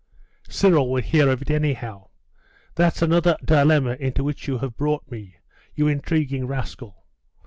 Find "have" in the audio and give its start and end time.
4.57-4.75